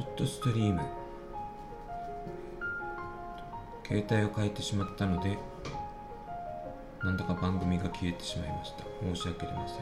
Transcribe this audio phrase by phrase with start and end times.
[0.00, 0.80] ちょっとストリーム。
[3.86, 5.36] 携帯を変えてしまったので
[7.02, 8.84] なんだか番組が消えてしまいました。
[9.02, 9.78] 申し訳ありません。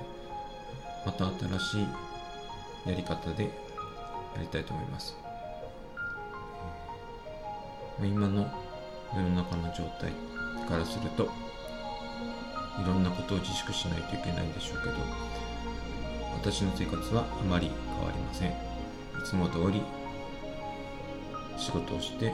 [1.06, 1.28] また
[1.60, 1.78] 新し
[2.86, 3.50] いやり方でや
[4.40, 5.14] りたいと思います。
[8.02, 8.50] 今の
[9.14, 10.10] 世の中の状態
[10.68, 11.28] からするとい
[12.84, 14.94] ろんなことを自粛しないといけないんでしょうけど
[16.34, 18.50] 私の生活はあまり変わりません。
[18.50, 18.54] い
[19.24, 19.82] つも通り
[21.58, 22.32] 仕事をして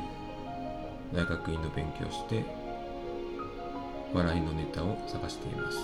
[1.13, 2.45] 大学院の勉強をして
[4.13, 5.79] 笑いのネタを探しています。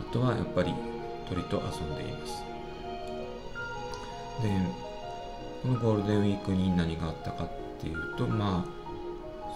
[0.00, 0.74] あとはやっぱり
[1.28, 2.42] 鳥と遊んでいます。
[4.42, 4.48] で
[5.62, 7.48] このゴールデンウィークに何があったかっ
[7.80, 8.82] ていうとまあ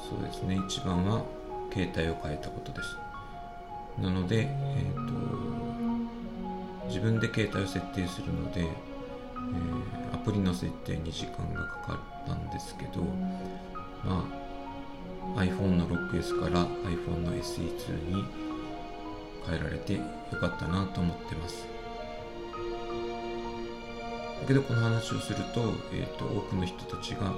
[0.08, 0.58] そうですね。
[0.68, 1.24] 一番は
[1.72, 2.96] 携帯を変えたことです。
[4.00, 5.12] なので、えーと、
[6.86, 13.00] 自分で携帯を設定するので、えー、プリの設定に時間がかかったんですけど、
[14.04, 14.24] ま
[15.36, 18.24] あ、iPhone の 6S から iPhone の SE2 に
[19.46, 20.00] 変えられてよ
[20.40, 21.64] かったなと思ってます。
[24.40, 27.32] だけどこの話をすると,、えーと多くの人たちが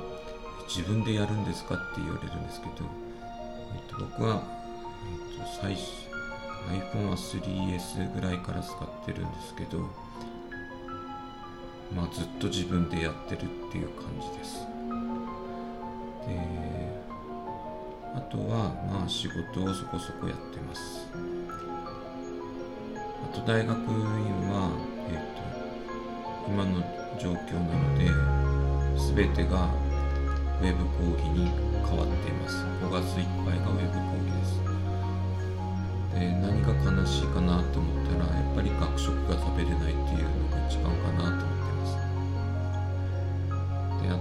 [0.67, 1.75] 自分でやるんですか？
[1.75, 2.73] って言われるんですけど、
[3.75, 4.43] えっと、僕は、
[5.37, 5.83] えっと、最初
[6.71, 9.79] iPhone は 3S ぐらいから使ってるんですけど、
[11.99, 14.67] まあ、ずっと自分でやってるっていう感じです。
[16.27, 16.39] で
[18.15, 21.09] あとは、まあ、仕事をそこそこやってます。
[22.97, 23.85] あと大学院
[24.49, 24.71] は、
[25.11, 25.19] えっ
[26.47, 26.81] と、今の
[27.19, 28.39] 状況なので、
[29.15, 29.69] 全てが
[30.61, 31.51] ウェブ講義に
[31.87, 34.59] 変わっています5月いっぱいがウェブ講義です
[36.19, 41.13] で何が悲しいかなと思ったらやっぱり学食が食べれないっていうのが一番か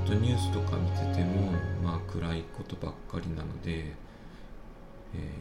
[0.07, 1.51] とニュースとか見てても
[1.83, 3.93] まあ暗いことばっかりなので、え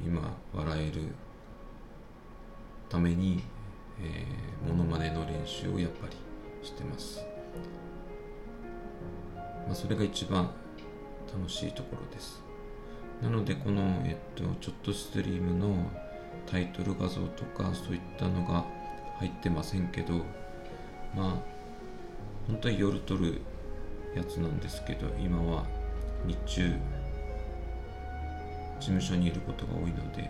[0.02, 1.02] ー、今笑える
[2.88, 3.44] ために、
[4.02, 6.16] えー、モノマネの練習をやっぱり
[6.66, 7.24] してます。
[9.68, 10.50] まあ、それが一番
[11.32, 12.42] 楽しいところです。
[13.22, 15.76] なのでこの、えっと、ちょっとストリームの
[16.50, 18.64] タイトル画像とかそういったのが
[19.20, 20.14] 入ってませんけど
[21.14, 21.36] まあ
[22.48, 23.40] 本当は夜撮る
[24.16, 25.64] やつなんですけど今は
[26.26, 26.74] 日中
[28.80, 30.28] 事務所にいることが多いのでこ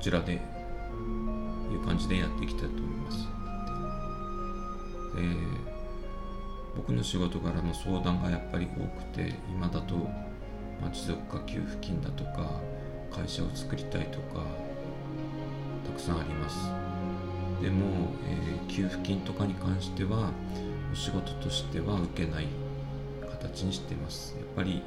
[0.00, 0.36] ちらでい
[1.76, 3.18] う感じでやっていきたいと思います。
[5.16, 5.22] で
[6.74, 9.94] 僕の仕事柄の相談がやっぱり多くて今だと、
[10.80, 12.62] ま、持続化給付金だとか
[13.10, 14.46] 会社を作りたいとか
[15.86, 16.70] たくさんあります。
[17.62, 20.32] でも、えー、給付金とかに関しては
[20.92, 22.46] お仕事としては受けない
[23.30, 24.36] 形にしてます。
[24.38, 24.82] やっぱり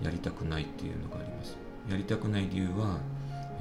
[0.00, 1.56] うんやりたくないっていうのがあります。
[1.88, 2.98] やりたくない理由は、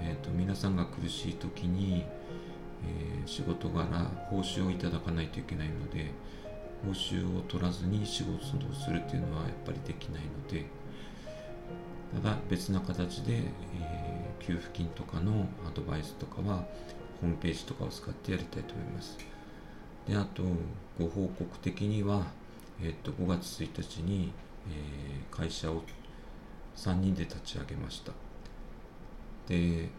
[0.02, 2.04] えーと、皆さんが苦しい時に、
[2.84, 3.86] えー、仕事柄
[4.30, 6.12] 報酬をいただかないといけないので
[6.84, 10.66] 報酬を取らずに仕事をするっていうのはやっぱりできないので
[12.24, 16.66] ただ別な形で、えー、給付金とかのアドバイスとかは
[17.22, 19.18] ホームページとかを使ってやりたいと思います。
[20.08, 20.44] であと
[21.00, 22.26] ご報告的には、
[22.82, 24.32] えー、と5月1日に、
[24.70, 25.84] えー、会社を
[26.76, 28.12] 3人で立ち上げました。
[29.48, 29.90] で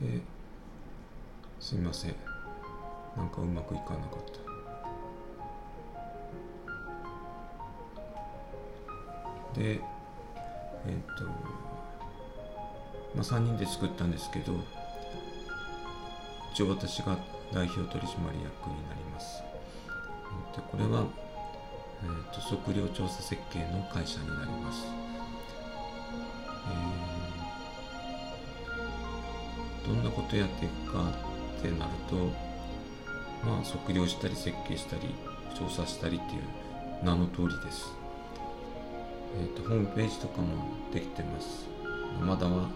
[0.00, 0.20] で
[1.58, 2.14] すいません。
[3.16, 4.24] なんかうまくいかなかっ
[9.54, 9.58] た。
[9.58, 9.80] で
[10.86, 11.24] えっ、と
[13.16, 14.52] まあ3人で作ったんですけど
[16.52, 17.18] 一応私が
[17.52, 19.42] 代表取締役になります。
[20.54, 21.04] でこれは、
[22.02, 24.86] えーと、測量調査設計の会社になります、
[29.84, 31.10] えー、どんなことやっていくか
[31.58, 32.16] ってなると
[33.46, 35.14] まあ測量したり設計したり
[35.58, 36.42] 調査したりっていう
[37.04, 37.92] 名の通りです、
[39.40, 40.48] えーと、ホームページとかも
[40.92, 41.66] できてます。
[42.20, 42.68] まだは、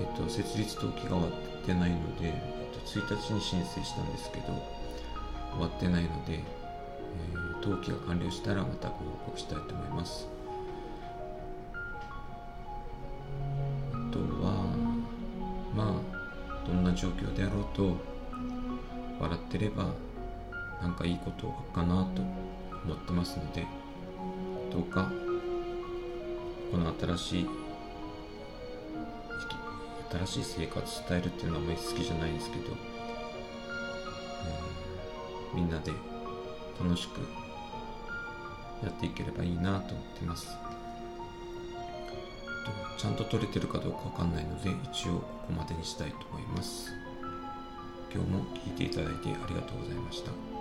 [0.00, 4.44] えーと、設立登記が終わってないので、えーと、1日に申請したんですけど
[5.52, 10.28] 終わってないので、えー、登記が完了したらまたご報告したいと思います。
[13.92, 14.64] あとは
[15.74, 17.96] まあどんな状況であろうと
[19.20, 19.92] 笑ってれば
[20.80, 22.22] なんかいいことかなと
[22.84, 23.66] 思ってますので
[24.70, 25.10] どうか
[26.70, 27.67] この新しい
[30.10, 32.62] 新しい生活スタイルっていうのはあまり好きじゃないんですけど、
[34.46, 35.92] えー、みんなで
[36.82, 37.20] 楽しく
[38.82, 40.48] やっていければいいなと思ってます。
[42.96, 46.92] ちゃんと撮れてるかどうかわかんないので一応ここまでにしたいと思います。
[48.12, 50.57] 今日も聴いていただいてありがとうございました。